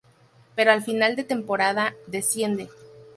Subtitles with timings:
[0.55, 2.69] Pero al final de temporada desciende.